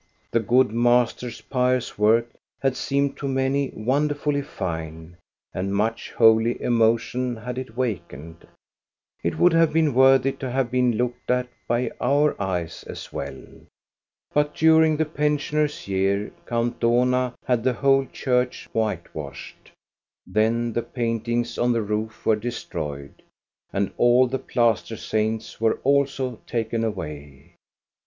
[0.31, 2.25] The good master's pious work
[2.59, 5.17] had seemed to many wonder fully fine,
[5.53, 8.47] and much holy emotion had it wakened.
[9.21, 13.37] It would have been worthy to have been looked at by our eyes as well.
[14.33, 19.69] But during the pensioners' year, Count Dohna had the whole church whitewashed.
[20.25, 23.21] Then the paintings on the roof were destroyed.
[23.71, 27.53] And all the plaster saints were also taken away.